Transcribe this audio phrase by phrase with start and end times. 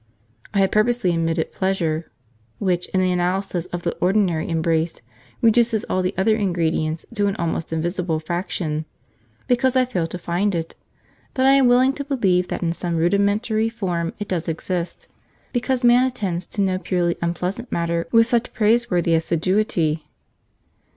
[0.51, 2.09] I have purposely omitted pleasure
[2.57, 4.99] (which, in the analysis of the ordinary embrace,
[5.43, 8.85] reduces all the other ingredients to an almost invisible faction),
[9.47, 10.73] because I fail to find it;
[11.35, 15.07] but I am willing to believe that in some rudimentary form it does exist,
[15.53, 20.09] because man attends to no purely unpleasant matter with such praiseworthy assiduity.